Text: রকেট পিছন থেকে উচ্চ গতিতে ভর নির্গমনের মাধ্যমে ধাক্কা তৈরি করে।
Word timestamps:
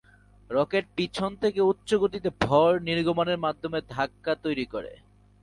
রকেট 0.49 0.85
পিছন 0.95 1.31
থেকে 1.35 1.59
উচ্চ 1.61 1.89
গতিতে 1.95 2.29
ভর 2.41 2.69
নির্গমনের 2.79 3.37
মাধ্যমে 3.37 3.79
ধাক্কা 3.89 4.33
তৈরি 4.43 4.65
করে। 4.65 4.91